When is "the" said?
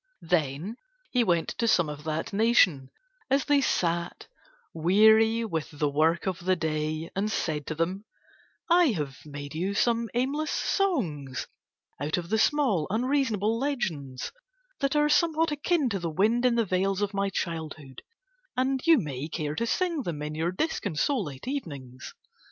5.69-5.89, 6.43-6.55, 12.29-12.39, 15.99-16.09, 16.55-16.65